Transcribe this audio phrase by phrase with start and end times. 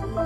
[0.00, 0.21] oh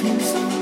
[0.00, 0.57] Feels